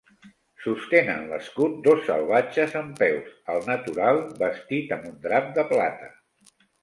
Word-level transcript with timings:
Sostenen 0.61 1.19
l'escut 1.31 1.75
dos 1.87 2.01
salvatges, 2.07 2.73
en 2.79 2.89
peus, 3.01 3.29
al 3.55 3.61
natural, 3.69 4.23
vestit 4.41 4.95
amb 4.99 5.07
un 5.13 5.17
drap 5.29 5.55
de 5.59 5.67
plata. 5.75 6.11